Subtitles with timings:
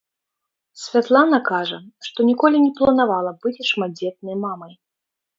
[0.83, 4.73] Святлана кажа, што ніколі не планавала быць шматдзетнай мамай.